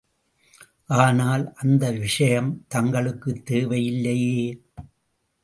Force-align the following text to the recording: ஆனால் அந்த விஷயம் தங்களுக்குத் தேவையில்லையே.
ஆனால் 0.85 1.53
அந்த 1.53 1.91
விஷயம் 1.91 2.65
தங்களுக்குத் 2.67 3.51
தேவையில்லையே. 3.51 4.61